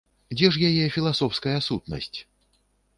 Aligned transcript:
Дзе 0.37 0.47
ж 0.55 0.69
яе 0.69 0.85
філасофская 0.97 1.57
сутнасць? 1.69 2.19